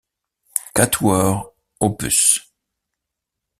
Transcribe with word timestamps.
Quatuor 0.73 1.53
op. 1.85 1.97